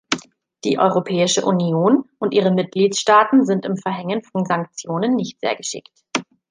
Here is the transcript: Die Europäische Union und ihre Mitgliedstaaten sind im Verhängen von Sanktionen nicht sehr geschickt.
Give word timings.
Die 0.63 0.79
Europäische 0.79 1.45
Union 1.45 2.09
und 2.17 2.33
ihre 2.33 2.49
Mitgliedstaaten 2.49 3.45
sind 3.45 3.67
im 3.67 3.77
Verhängen 3.77 4.23
von 4.23 4.45
Sanktionen 4.45 5.15
nicht 5.15 5.39
sehr 5.39 5.55
geschickt. 5.55 5.91